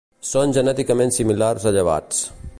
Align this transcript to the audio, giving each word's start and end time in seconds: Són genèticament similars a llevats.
Són 0.29 0.55
genèticament 0.57 1.15
similars 1.19 1.69
a 1.73 1.77
llevats. 1.77 2.25